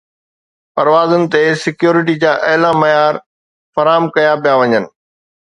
[0.75, 3.13] پروازن تي سيڪيورٽي جا اعليٰ معيار
[3.75, 4.83] فراهم ڪيا پيا وڃن